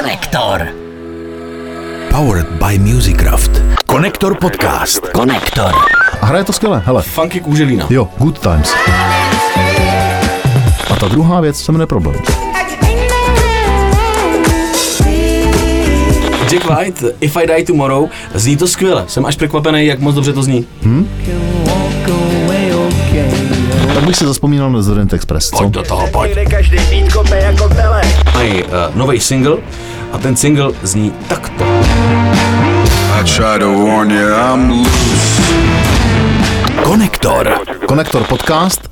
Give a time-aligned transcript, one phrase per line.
[0.00, 0.68] Konektor.
[2.10, 3.50] Powered by Musicraft.
[3.86, 5.08] Konektor podcast.
[5.12, 5.72] Konektor.
[6.20, 7.02] A hraje to skvěle, hele.
[7.02, 7.86] Funky Kůželína.
[7.90, 8.74] Jo, Good Times.
[10.90, 12.16] A ta druhá věc se jmenuje Problém.
[16.52, 19.04] Jack White, If I Die Tomorrow, zní to skvěle.
[19.06, 20.66] Jsem až překvapený, jak moc dobře to zní.
[23.94, 25.56] Tak bych si zaspomínal na Zodent Express, co?
[25.56, 26.38] Pojď do toho, pojď.
[26.50, 26.76] Každý
[27.32, 27.68] jako.
[28.42, 29.56] Mají uh, nový single
[30.12, 31.64] a ten single zní takto.
[33.20, 35.42] I try to warn you, I'm loose.
[36.82, 37.58] Konektor.
[37.86, 38.91] Konektor podcast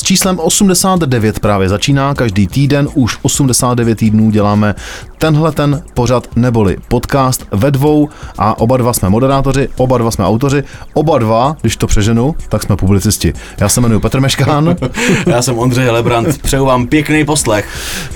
[0.00, 2.14] s číslem 89 právě začíná.
[2.14, 4.74] Každý týden už 89 týdnů děláme
[5.18, 8.08] tenhle ten pořad neboli podcast ve dvou
[8.38, 12.62] a oba dva jsme moderátoři, oba dva jsme autoři, oba dva, když to přeženu, tak
[12.62, 13.32] jsme publicisti.
[13.60, 14.76] Já se jmenuji Petr Meškán.
[15.26, 17.68] Já jsem Ondřej Lebrant, přeju vám pěkný poslech.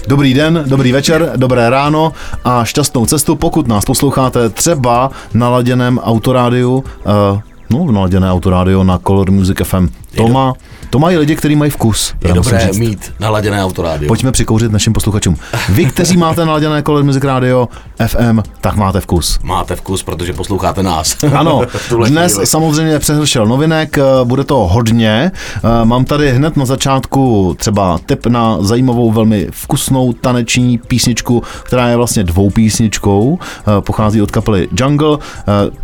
[0.08, 2.12] Dobrý den, dobrý večer, dobré ráno
[2.44, 8.98] a šťastnou cestu, pokud nás posloucháte třeba na laděném autorádiu, uh, no, naladěné autorádio na
[8.98, 9.88] Color Music FM.
[10.16, 10.52] To, má,
[10.94, 12.14] to mají lidi, kteří mají vkus.
[12.24, 12.78] Je dobré říct.
[12.78, 14.08] mít naladěné autorádio.
[14.08, 15.36] Pojďme přikouřit našim posluchačům.
[15.68, 17.68] Vy, kteří máte naladěné Color Music Radio
[18.06, 19.38] FM, tak máte vkus.
[19.42, 21.16] Máte vkus, protože posloucháte nás.
[21.34, 21.62] Ano,
[22.08, 22.46] dnes chvíli.
[22.46, 25.32] samozřejmě přehršel novinek, eh, bude to hodně.
[25.56, 31.88] Eh, Mám tady hned na začátku třeba tip na zajímavou, velmi vkusnou taneční písničku, která
[31.88, 35.18] je vlastně dvou písničkou, eh, pochází od kapely Jungle.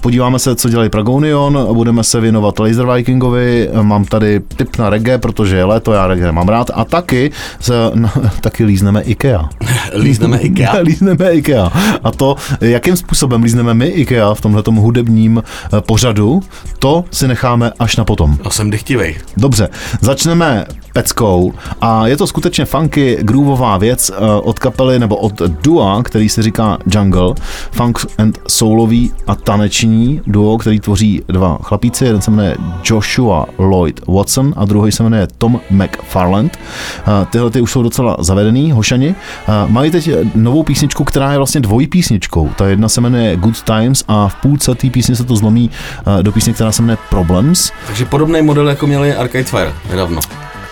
[0.01, 5.19] Podíváme se, co dělají Pragonion, budeme se věnovat Laser Vikingovi, mám tady tip na reggae,
[5.19, 9.49] protože je léto, já reggae mám rád, a taky, se, no, taky lízneme IKEA.
[9.95, 10.77] Lízneme IKEA.
[10.83, 11.73] lízneme IKEA.
[12.05, 16.43] A to, jakým způsobem lízneme my IKEA v tomhletom hudebním eh, pořadu,
[16.79, 18.39] to si necháme až na potom.
[18.45, 19.17] No jsem dychtivej.
[19.37, 19.69] Dobře,
[20.01, 26.03] začneme peckou a je to skutečně funky, grooveová věc eh, od kapely nebo od dua,
[26.03, 27.35] který se říká Jungle,
[27.71, 34.01] funk and soulový a taneční duo, který tvoří dva chlapíci, jeden se jmenuje Joshua Lloyd
[34.07, 36.59] Watson a druhý se jmenuje Tom McFarland.
[36.99, 39.15] Eh, Tyhle ty už jsou docela zavedený, hošani.
[39.49, 42.51] Eh, Mají teď novou písničku, která je vlastně dvojí písničkou.
[42.57, 45.71] Ta jedna se jmenuje Good Times a v půlce té písně se to zlomí
[46.23, 47.73] do písně, která se jmenuje Problems.
[47.87, 50.21] Takže podobný model, jako měli Arcade Fire nedávno.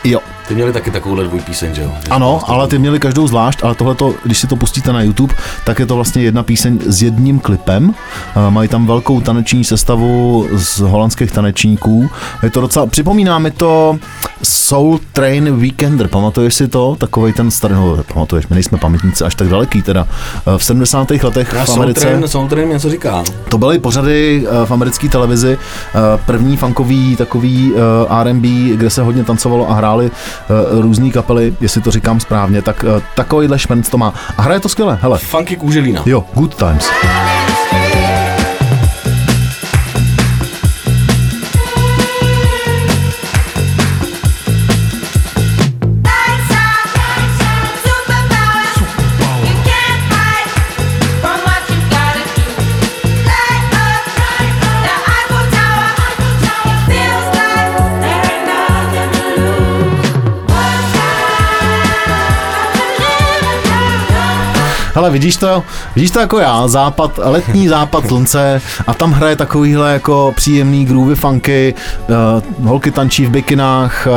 [0.04, 1.92] Jo, Ty měli taky takovouhle dvoj píseň, že jo?
[2.04, 5.34] Že Ano, ale ty měli každou zvlášť, ale tohle, když si to pustíte na YouTube,
[5.64, 7.94] tak je to vlastně jedna píseň s jedním klipem.
[8.36, 12.10] Eh, Mají tam velkou taneční sestavu z holandských tanečníků.
[12.42, 13.98] Je to docela, připomíná mi to
[14.42, 16.96] Soul Train Weekender, pamatuješ si to?
[16.96, 20.06] Takovej ten starý, no, pamatuješ, my nejsme pamětníci až tak daleký teda.
[20.54, 21.10] Eh, V 70.
[21.24, 22.00] letech Já v Soul Americe...
[22.00, 23.24] Train, Soul Train něco říká.
[23.48, 25.58] To byly pořady eh, v americké televizi,
[26.26, 27.72] první funkový takový
[28.20, 30.10] R&B, kde se hodně tancovalo a hráli
[30.70, 34.14] různé kapely, jestli to říkám správně, tak eh, takovýhle šmrnc to má.
[34.36, 35.18] A hraje to skvěle, hele.
[35.18, 36.02] Funky Kůželína.
[36.06, 36.90] Jo, Good Times.
[64.98, 65.62] Hele, vidíš to,
[65.94, 71.14] vidíš to jako já, západ, letní západ slunce a tam hraje takovýhle jako příjemný groovy
[71.14, 71.74] funky,
[72.58, 74.08] uh, holky tančí v bikinách,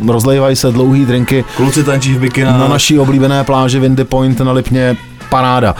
[0.00, 1.44] uh, rozlejvají se dlouhý drinky.
[1.56, 2.60] Kluci tančí v bikinách.
[2.60, 4.96] na naší oblíbené pláži Windy Point na Lipně,
[5.30, 5.74] paráda.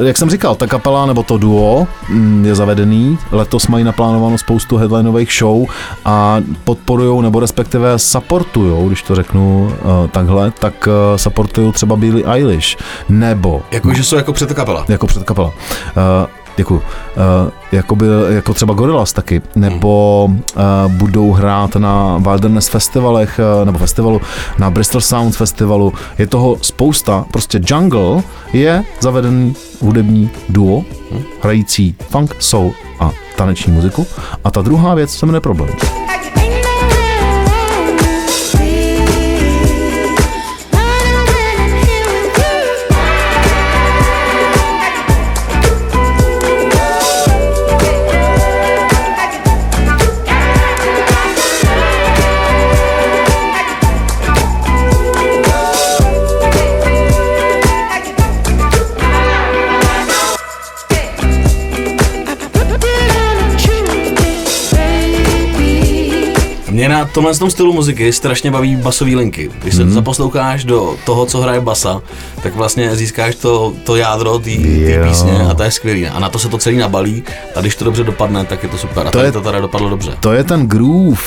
[0.00, 3.18] Eh, Jak jsem říkal, ta kapela nebo to duo mm, je zavedený.
[3.32, 5.66] Letos mají naplánovanou spoustu headlinových show
[6.04, 12.26] a podporují nebo respektive supportují, když to řeknu eh, takhle, tak eh, supportují třeba Billie
[12.26, 12.76] Eilish
[13.08, 14.84] nebo Jako, že jsou jako předkapela.
[14.88, 15.52] jako předkapela.
[16.56, 16.74] Uh, Děkuji.
[16.74, 23.66] Uh, jako, by, jako třeba Gorillaz taky, nebo uh, budou hrát na Wilderness festivalech, uh,
[23.66, 24.20] nebo festivalu,
[24.58, 25.92] na Bristol Sound festivalu.
[26.18, 27.24] Je toho spousta.
[27.30, 28.22] Prostě Jungle
[28.52, 30.84] je zavedený hudební duo,
[31.42, 34.06] hrající funk, soul a taneční muziku.
[34.44, 35.70] A ta druhá věc se jmenuje Problém.
[66.86, 69.50] Mě na tomhle tom stylu muziky strašně baví basové linky.
[69.62, 69.90] Když se mm.
[69.90, 72.02] zaposloucháš do toho, co hraje basa,
[72.42, 74.50] tak vlastně získáš to, to jádro té
[75.08, 76.06] písně a to je skvělý.
[76.08, 77.22] A na to se to celý nabalí
[77.56, 79.06] a když to dobře dopadne, tak je to super.
[79.06, 80.12] A To je- to teda dopadlo dobře.
[80.20, 81.18] To je ten groove,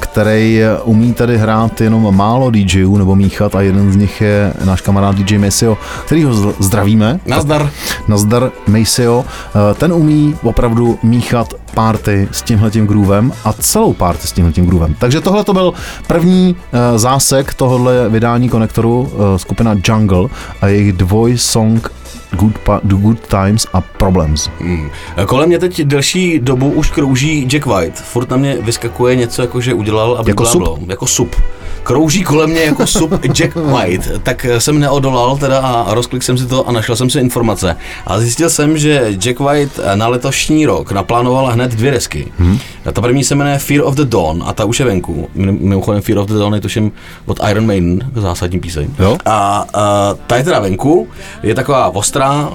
[0.00, 4.80] který umí tady hrát jenom málo DJů nebo míchat a jeden z nich je náš
[4.80, 7.20] kamarád DJ Mesio, který ho zd- zdravíme.
[7.26, 7.70] Nazdar.
[8.08, 14.32] Nazdar Maceo, Eh, ten umí opravdu míchat party s tímhletím groovem a celou party s
[14.32, 14.94] tímhletím groovem.
[14.98, 15.72] Takže tohle to byl
[16.06, 20.28] první eh, zásek tohohle vydání konektoru eh, skupina Jungle
[20.60, 21.92] a jejich dvoj song
[22.32, 24.50] Good, pa- Good Times a Problems.
[24.60, 24.90] Hmm.
[25.26, 27.96] Kolem mě teď delší dobu už krouží Jack White.
[28.00, 30.62] Furt na mě vyskakuje něco, jako že udělal, aby Jako sup?
[30.88, 31.36] Jako sup.
[31.82, 34.10] Krouží kolem mě jako sup Jack White.
[34.22, 37.76] Tak jsem neodolal teda a rozklik jsem si to a našel jsem si informace.
[38.06, 42.32] A zjistil jsem, že Jack White na letošní rok naplánoval hned dvě desky.
[42.38, 42.58] Hmm.
[42.92, 45.28] Ta první se jmenuje Fear of the Dawn a ta už je venku.
[45.34, 46.92] Mim- Mimochodem Fear of the Dawn je tuším
[47.26, 48.88] od Iron Maiden, zásadní píseň.
[48.98, 49.16] Jo.
[49.24, 51.08] A, a ta je teda venku,
[51.42, 52.17] je taková ostrá,
[52.48, 52.54] uh,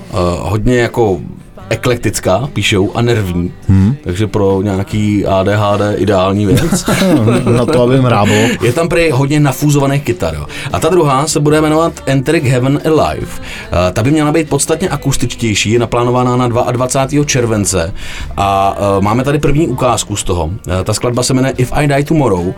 [0.49, 1.19] hodně jako
[1.69, 3.51] eklektická, píšou, a nervní.
[3.69, 3.95] Hmm.
[4.03, 6.85] Takže pro nějaký ADHD ideální věc.
[7.57, 8.35] Na to, aby mráblo.
[8.61, 10.35] Je tam prý hodně nafúzovaných kytar.
[10.35, 10.45] Jo.
[10.73, 13.27] A ta druhá se bude jmenovat Enteric Heaven Alive.
[13.71, 17.25] Eh, Ta by měla být podstatně akustičtější, je naplánovaná na 22.
[17.25, 17.93] července.
[18.37, 20.49] A eh, máme tady první ukázku z toho.
[20.81, 22.47] Eh, Ta skladba se jmenuje If I Die Tomorrow.
[22.47, 22.53] Eh,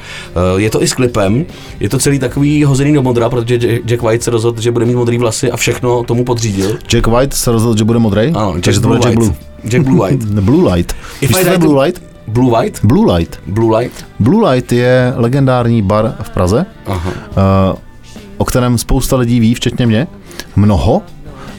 [0.55, 1.45] Je to i s klipem.
[1.79, 4.85] Je to celý takový hozený do modra, protože Jack- Jack White se rozhodl, že bude
[4.85, 6.77] mít modrý vlasy a všechno tomu podřídil.
[6.91, 8.31] Jack White se rozhodl, že bude modrý?
[8.33, 9.33] Ano, Jack takže to Blue Jack Blue.
[9.63, 10.25] Jack Blue White.
[10.41, 10.95] Blue Light.
[11.21, 12.01] If Víš, I co to je Blue Light?
[12.27, 12.79] Blue White?
[12.83, 13.39] Blue Light.
[13.47, 14.05] Blue Light?
[14.19, 17.11] Blue Light je legendární bar v Praze, Aha.
[17.31, 17.77] eh,
[18.37, 20.07] o kterém spousta lidí ví, včetně mě.
[20.55, 21.01] Mnoho.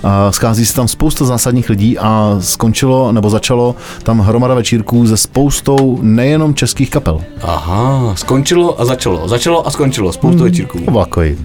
[0.07, 5.17] A schází se tam spousta zásadních lidí a skončilo, nebo začalo tam hromada večírků se
[5.17, 7.21] spoustou nejenom českých kapel.
[7.43, 9.29] Aha, skončilo a začalo.
[9.29, 10.13] Začalo a skončilo.
[10.13, 10.79] Spoustu večírků.
[10.91, 11.37] Vlakový.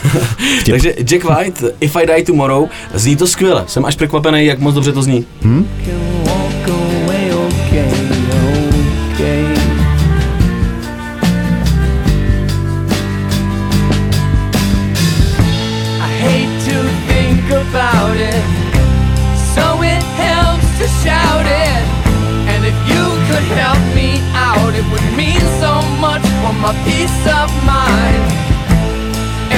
[0.70, 3.64] Takže Jack White, If I Die Tomorrow, zní to skvěle.
[3.66, 5.24] Jsem až překvapený, jak moc dobře to zní.
[5.42, 6.05] walk
[26.66, 28.26] my peace of mind.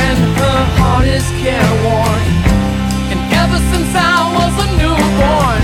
[0.05, 2.25] And her heart is careworn.
[3.13, 5.63] And ever since I was a newborn,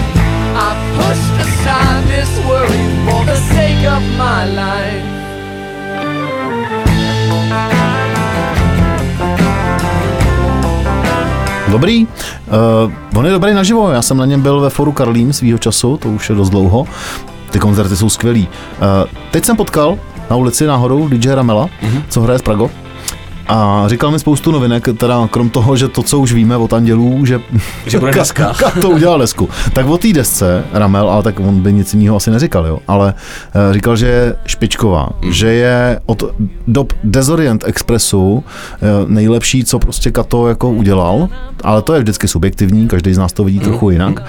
[0.67, 5.05] I pushed aside this worry for the sake of my life.
[11.69, 12.07] Dobrý.
[12.47, 15.97] Uh, on je dobrý naživo, já jsem na něm byl ve foru Karlín svýho času,
[15.97, 16.87] to už je dost dlouho.
[17.51, 18.49] Ty koncerty jsou skvělý.
[18.49, 19.99] Uh, teď jsem potkal
[20.31, 22.03] na ulici náhodou DJ Ramela, mm-hmm.
[22.09, 22.84] co hraje z Prago.
[23.47, 27.27] A říkal mi spoustu novinek, teda krom toho, že to, co už víme od Andělů,
[27.27, 27.41] že,
[27.87, 28.53] Že bude deska.
[28.53, 29.49] Ka- to udělal desku.
[29.73, 33.15] Tak o té desce Ramel, ale tak on by nic jiného asi neříkal, jo, ale
[33.55, 35.33] uh, říkal, že je špičková, mm.
[35.33, 36.23] že je od
[36.67, 38.43] dob Desorient Expressu uh,
[39.11, 41.29] nejlepší, co prostě Kato jako udělal,
[41.65, 44.23] ale to je vždycky subjektivní, každý z nás to vidí trochu jinak.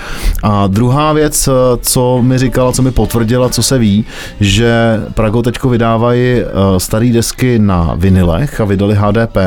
[0.44, 1.52] A druhá věc, eh,
[1.82, 4.06] co mi říkala, co mi potvrdila, co se ví,
[4.40, 6.46] že Prago teďko vydávají eh,
[6.78, 9.38] staré desky na vinilech a vydali HDP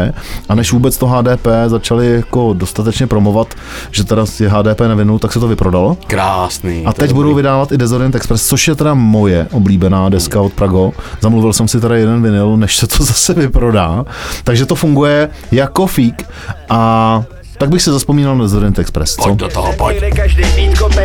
[0.49, 3.55] a než vůbec to HDP začali jako dostatečně promovat,
[3.91, 5.97] že teda je HDP na vinilu, tak se to vyprodalo.
[6.07, 6.87] Krásný.
[6.87, 7.37] A teď budou dobrý.
[7.43, 10.93] vydávat i Desorient Express, což je teda moje oblíbená deska od Prago.
[11.21, 14.05] Zamluvil jsem si teda jeden vinyl, než se to zase vyprodá.
[14.45, 16.29] Takže to funguje jako fík
[16.69, 17.23] a
[17.59, 19.23] tak bych si zaspomínal na Desorient Express, co?
[19.23, 20.05] Pojď do toho, pojď.
[20.17, 20.43] Každý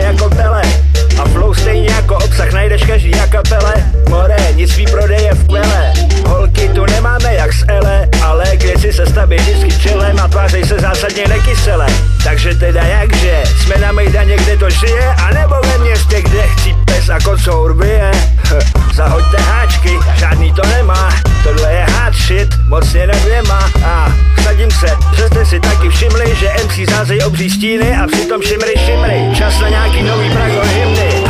[0.04, 0.62] jako tele
[27.64, 31.24] stíny a přitom šimry šimry Čas na nějaký nový Prago hymny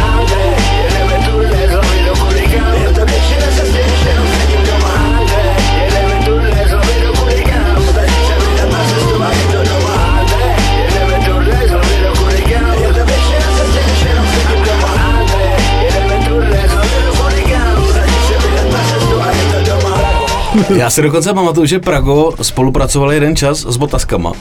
[20.70, 24.32] do Já si dokonce pamatuju, že Prago spolupracoval jeden čas s Botaskama.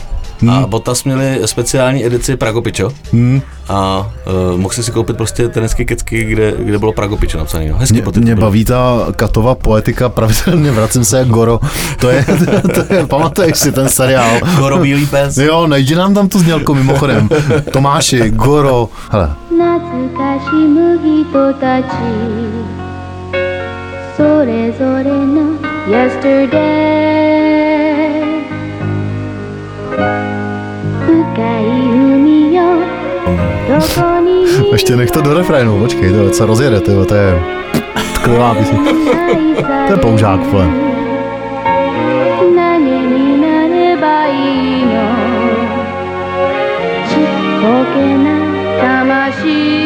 [0.52, 2.92] A Botas měli speciální edici Prago Pičo.
[3.70, 4.08] A
[4.54, 7.70] uh, mohl jsi si koupit prostě tenisky kecky, kde, kde bylo Prago Pičo napsané.
[7.70, 7.78] No.
[7.78, 8.42] Hezky Mě, podtitul mě byl.
[8.42, 11.60] baví ta katová poetika, pravidelně vracím se jak Goro.
[12.00, 12.26] To je,
[12.76, 14.40] to je pamatuješ si ten seriál.
[14.58, 15.38] Goro Bílý pes.
[15.38, 17.30] Jo, najdi nám tam tu znělku mimochodem.
[17.72, 18.90] Tomáši, Goro.
[19.12, 21.88] Hele, 懐かしむ人たち
[24.16, 25.58] それぞれの
[25.88, 27.41] Yesterday
[34.73, 37.43] Ještě nech to do refrénu, počkej, to se rozjede, to je
[38.15, 38.79] tklivá písně.
[39.87, 40.67] To je použák, vole.
[47.63, 49.82] Okay, now, come on, 魂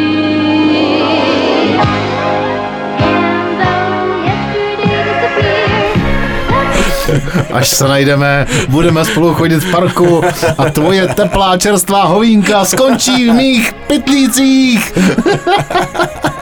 [7.57, 10.21] Až se najdeme, budeme spolu chodit v parku
[10.57, 14.93] a tvoje teplá čerstvá hovínka skončí v mých pytlících.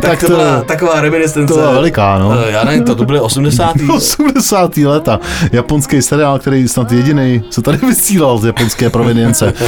[0.00, 1.54] Tak to byla taková reminiscence.
[1.54, 2.32] to byla veliká, no.
[2.48, 3.74] Eh, Já nevím, to, to byly 80.
[3.96, 4.76] 80.
[4.84, 5.20] leta.
[5.52, 9.52] Japonský seriál, který snad jediný se tady vysílal z japonské provenience.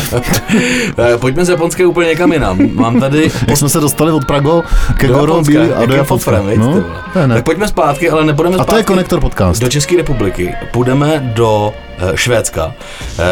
[1.15, 2.59] Eh, Pojďme z Japonské úplně někam jinam.
[2.75, 4.63] Mám tady Jak jsme se dostali od Prago
[4.99, 6.43] ke Goro Bílý a do Japonska.
[6.57, 6.85] No,
[7.21, 7.35] je ne.
[7.35, 9.61] Tak pojďme zpátky, ale nebudeme A to zpátky je Konektor podcast.
[9.63, 10.55] do České republiky.
[10.73, 12.73] Půjdeme do eh, Švédska.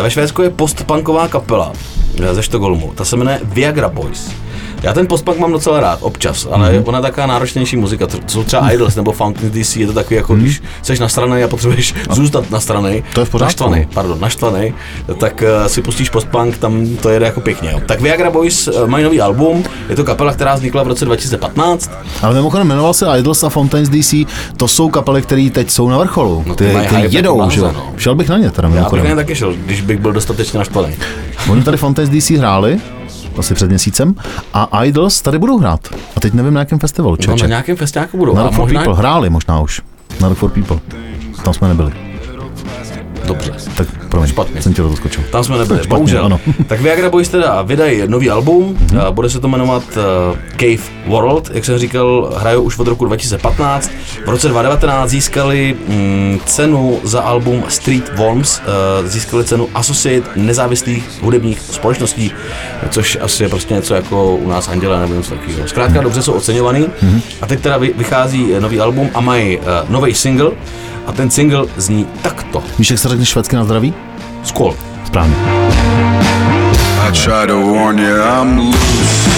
[0.03, 1.73] Ve Švédsku je postpunková kapela
[2.33, 2.93] ze Štokholmu.
[2.95, 4.31] Ta se jmenuje Viagra Boys.
[4.83, 6.83] Já ten postpunk mám docela rád, občas, ale Mhm.
[6.87, 8.07] ona je taková náročnější muzika.
[8.07, 11.49] To jsou třeba Idols nebo Fountain DC, je to takový jako když jsi nastranej a
[11.49, 12.95] potřebuješ zůstat nastranej.
[13.01, 13.05] Mhm.
[13.15, 13.51] To je v pořádku.
[13.51, 14.75] Naštvanej, pardon, naštvanej,
[15.19, 17.71] tak eh, si pustíš postpunk, tam to jede jako pěkně.
[17.73, 17.81] Jo.
[17.87, 21.91] Tak Viagra Boys eh, mají nový album, je to kapela, která vznikla v roce 2015.
[22.23, 24.15] Ale mimochodem jmenoval se Idols a Fountains DC,
[24.57, 26.45] to jsou kapely, které teď jsou na vrcholu.
[26.47, 27.71] No, ty, ty ty jako jedou, že jo.
[27.75, 27.93] no.
[27.97, 29.05] Šel bych na ně teda Já bych mimochodem.
[29.05, 30.95] na ně taky šel, když bych byl dostatečně naštvaný.
[31.51, 32.79] Oni tady Fountains DC hráli,
[33.41, 34.15] asi před měsícem,
[34.55, 35.89] a Idols tady budou hrát.
[36.17, 37.43] A teď nevím na jakém festivalu, No, čeče.
[37.45, 38.35] na nějakém festiáku budou.
[38.35, 38.81] Na Rock for možná...
[38.81, 39.81] People hráli možná už.
[40.21, 40.79] Na Rock for People.
[41.45, 42.10] Tam jsme nebyli.
[43.77, 44.63] Tak promiň, Špatně.
[44.63, 45.23] jsem tě skočil.
[45.33, 46.25] Tam jsme nebyli, Špatně, bohužel.
[46.27, 46.41] ano.
[46.67, 48.77] Tak Viagra Boys teda vydají nový album,
[49.07, 49.83] a bude se to jmenovat
[50.31, 53.91] uh, Cave World, jak jsem říkal, hrajou už od roku 2015.
[54.27, 58.61] V roce 2019 získali mm, cenu za album Street Worms,
[59.03, 62.33] uh, získali cenu Associate nezávislých hudebních společností,
[62.91, 65.69] což asi je prostě něco jako u nás Anděla nebo něco takového.
[65.69, 67.21] Zkrátka dobře jsou oceňovaný Mhm.
[67.43, 70.51] a teď teda vy- vychází nový album a mají uh, nový single
[71.11, 72.63] a ten single zní takto.
[72.79, 73.95] Víš, jak se řekne švédsky na zdraví?
[74.43, 74.75] Skol.
[75.07, 75.35] Správně.
[77.09, 79.31] I try to warn you, I'm loose.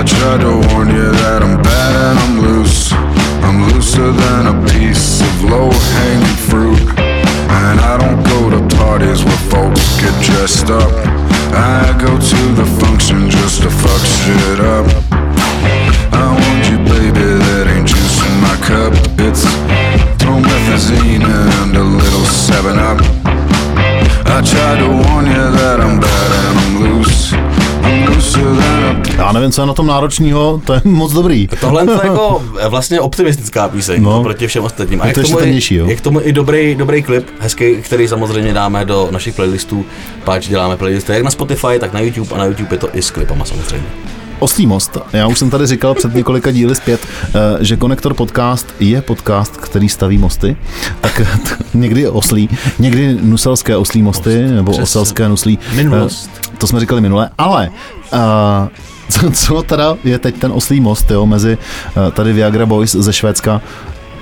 [0.00, 2.94] I try to warn you that I'm bad and I'm loose.
[3.42, 6.98] I'm looser than a piece of low hanging fruit.
[7.48, 10.92] And I don't go to parties where folks get dressed up.
[11.54, 13.21] I go to the function
[29.42, 31.48] nevím, co je na tom náročného, to je moc dobrý.
[31.60, 34.22] Tohle je jako vlastně optimistická píseň No.
[34.22, 35.02] proti všem ostatním.
[35.02, 35.84] A Je je to k, tomu čitelnější, jo.
[35.86, 39.84] je, je k tomu i dobrý, dobrý klip, hezký, který samozřejmě dáme do našich playlistů,
[40.24, 43.02] páč děláme playlisty jak na Spotify, tak na YouTube a na YouTube je to i
[43.02, 43.86] s klipama samozřejmě.
[44.38, 44.98] Oslý most.
[45.12, 47.30] Já už jsem tady říkal před několika díly zpět, eh,
[47.64, 50.56] že Konektor podcast je podcast, který staví mosty.
[51.00, 54.82] Tak t- někdy je oslí, někdy nuselské oslí mosty, nebo přesně.
[54.82, 55.58] oselské nuslí.
[55.74, 56.30] Minulost.
[56.36, 57.70] Eh, To jsme říkali minule, ale
[58.12, 58.18] uh,
[59.20, 61.58] co, co teda je teď ten oslý most, jo, mezi
[61.96, 63.60] uh, tady Viagra Boys ze Švédska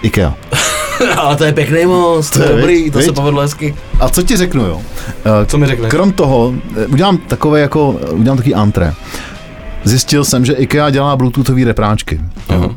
[0.02, 0.34] IKEA.
[1.16, 2.92] Ale to je pěkný most, to je dobrý, viď?
[2.92, 3.14] to se Viď?
[3.14, 3.74] povedlo hezky.
[4.00, 4.80] A co ti řeknu, jo?
[5.24, 5.90] Eh, Co mi řekneš?
[5.90, 8.94] Krom toho, eh, udělám takové jako, udělám takový antré.
[9.84, 12.20] Zjistil jsem, že IKEA dělá bluetoothové repráčky.
[12.52, 12.58] Jo.
[12.58, 12.74] Uh,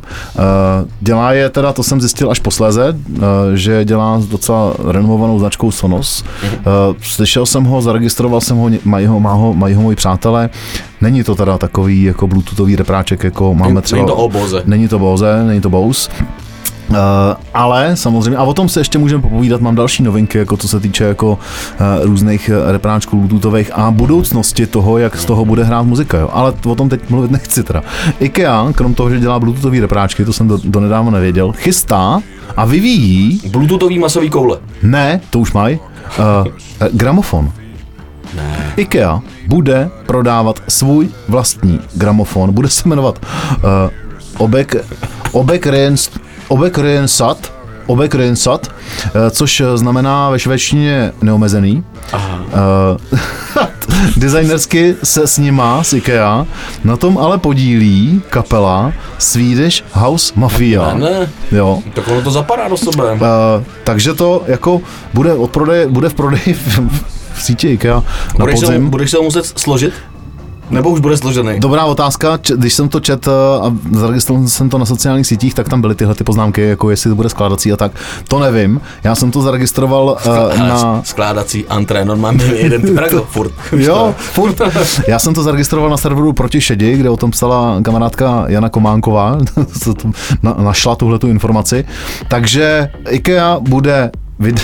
[1.01, 5.71] dělá je teda, to jsem zjistil až posléze, uh, že dělá s docela renomovanou značkou
[5.71, 6.23] Sonos.
[6.43, 6.61] Uh,
[7.01, 10.49] slyšel jsem ho, zaregistroval jsem ho, mají ho, má ho, mají ho moji přátelé.
[11.03, 13.97] Není to teda takový jako bluetoothový repráček, jako máme třeba...
[13.97, 14.63] není to Bose.
[14.65, 16.11] Není to Bose, není to Bose.
[16.89, 16.97] Uh,
[17.53, 20.79] ale samozřejmě, a o tom se ještě můžeme popovídat, mám další novinky, jako co se
[20.79, 21.37] týče jako uh,
[22.05, 26.29] různých uh, repráčků bluetoothových a budoucnosti toho, jak z toho bude hrát muzika, jo.
[26.31, 27.83] Ale o tom teď mluvit nechci teda.
[28.19, 32.21] IKEA, krom toho, že dělá bluetoothové repráčky, to jsem do, do nedávno nevěděl, chystá
[32.57, 34.57] a vyvíjí, Bluetoothový masový koule.
[34.83, 35.79] ne, to už mají,
[36.19, 37.51] uh, gramofon.
[38.35, 38.73] Ne.
[38.77, 43.25] IKEA bude prodávat svůj vlastní gramofon, bude se jmenovat
[43.55, 43.63] uh,
[44.37, 44.75] Obek,
[45.31, 46.09] Obek, Rens,
[46.47, 47.53] Obek Rensat,
[47.87, 48.67] Obek Rensat,
[49.05, 51.83] eh, což znamená ve švédštině neomezený.
[52.13, 53.19] Uh,
[54.17, 56.45] designersky se s nima, s IKEA,
[56.83, 60.93] na tom ale podílí kapela Swedish House Mafia.
[60.93, 61.29] Ne, ne.
[61.51, 61.79] Jo.
[61.93, 63.11] Tak ono to zapadá do sebe.
[63.13, 63.19] Uh,
[63.83, 64.81] takže to jako
[65.13, 66.79] bude, od prodeje, bude v prodeji v,
[67.33, 68.03] v síti IKEA na
[68.39, 68.89] Budeš se, podzim.
[68.89, 69.93] budeš se ho muset složit?
[70.69, 71.59] Nebo už bude složený?
[71.59, 73.27] Dobrá otázka, když jsem to čet
[73.61, 77.09] a zaregistroval jsem to na sociálních sítích, tak tam byly tyhle ty poznámky, jako jestli
[77.09, 77.91] to bude skládací a tak.
[78.27, 78.81] To nevím.
[79.03, 81.01] Já jsem to zaregistroval uh, na...
[81.03, 83.51] Skládací antré, normálně jeden ty prago, furt.
[83.71, 84.61] Jo, furt.
[85.07, 89.37] Já jsem to zaregistroval na serveru Proti šedi, kde o tom psala kamarádka Jana Kománková,
[90.57, 91.85] našla tuhle tu informaci.
[92.27, 94.11] Takže IKEA bude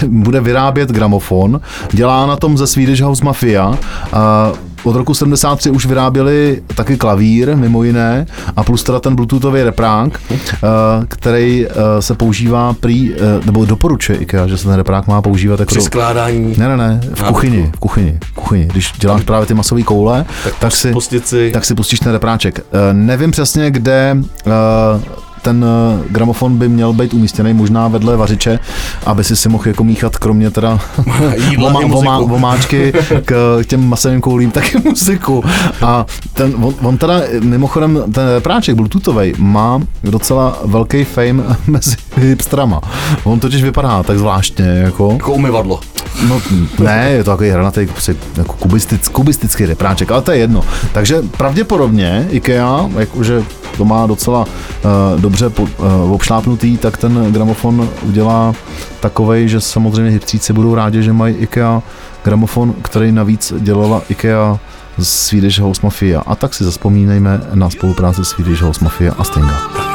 [0.07, 1.61] bude vyrábět gramofon,
[1.91, 3.77] dělá na tom ze Swedish House Mafia.
[4.13, 4.51] A
[4.83, 10.19] od roku 73 už vyráběli taky klavír, mimo jiné, a plus teda ten bluetoothový reprák,
[11.07, 11.67] který
[11.99, 13.13] se používá prý,
[13.45, 16.53] nebo doporučuje IKEA, že se ten reprák má používat jako Při skládání.
[16.57, 18.65] ne, ne, ne, v kuchyni, v kuchyni, v kuchyni.
[18.65, 22.59] Když děláš právě ty masové koule, tak, tak, si, si- tak si pustíš ten repráček.
[22.59, 24.51] Eh, nevím přesně, kde eh,
[25.41, 28.59] ten eh, gramofon by měl být umístěný, možná vedle vařiče,
[29.05, 30.79] aby si si mohl jako míchat kromě teda
[31.49, 32.27] Jídla muziku.
[32.27, 32.93] vomáčky
[33.25, 35.43] k těm masovým koulím, taky muziku.
[35.81, 42.81] A ten, on, on teda, mimochodem, ten repráček bluetoothový má docela velký fame mezi hipstrama.
[43.23, 45.11] On totiž vypadá tak zvláštně, jako...
[45.13, 45.79] Jako umyvadlo.
[46.27, 46.41] No
[46.79, 47.87] ne, je to takový hranatý
[48.37, 50.61] jako kubistic, kubistický repráček, ale to je jedno.
[50.91, 53.43] Takže pravděpodobně IKEA, jakože
[53.79, 58.53] to má docela uh, dobře po, uh, obšlápnutý, tak ten gramofon udělá
[58.99, 61.81] takovej, že samozřejmě hipstříci budou rádi, že mají IKEA
[62.23, 64.59] gramofon, který navíc dělala IKEA
[64.99, 66.21] Swedish House Mafia.
[66.25, 69.88] A tak si zaspomínejme na spolupráci Swedish House Mafia a Stinga.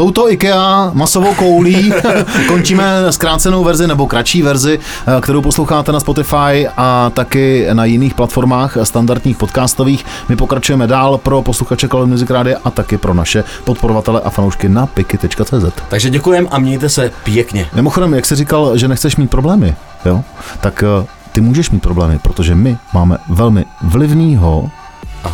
[0.00, 1.92] Touto IKEA masovou koulí
[2.48, 8.14] končíme zkrácenou verzi nebo kratší verzi, eh, kterou posloucháte na Spotify a taky na jiných
[8.14, 10.04] platformách standardních podcastových.
[10.28, 14.68] My pokračujeme dál pro posluchače Color Music Radio a taky pro naše podporovatele a fanoušky
[14.68, 15.82] na piky.cz.
[15.88, 17.66] Takže děkujem a mějte se pěkně.
[17.74, 20.22] Mimochodem, jak jsi říkal, že nechceš mít problémy, jo?
[20.60, 24.70] tak eh, ty můžeš mít problémy, protože my máme velmi vlivnýho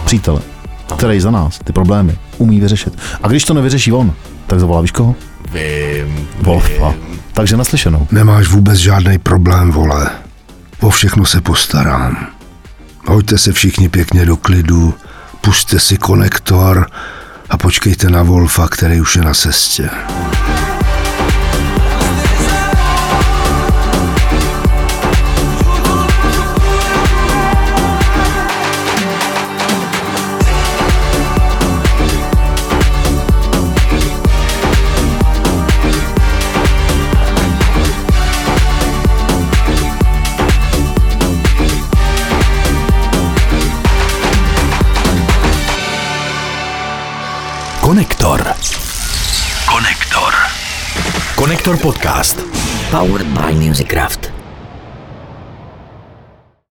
[0.05, 0.41] přítele,
[0.97, 2.99] který za nás ty problémy umí vyřešit.
[3.23, 4.13] A když to nevyřeší on,
[4.47, 5.15] tak zavolá víš koho?
[5.53, 6.29] Vím.
[6.43, 6.95] Wolfa.
[7.33, 8.07] Takže naslyšenou.
[8.11, 10.11] Nemáš vůbec žádný problém, vole.
[10.81, 12.27] O všechno se postarám.
[13.07, 14.95] Hoďte se všichni pěkně do klidu,
[15.41, 16.87] puste si konektor
[17.51, 19.91] a počkejte na Wolfa, který už je na cestě.
[52.97, 54.26] Powered by Musicraft.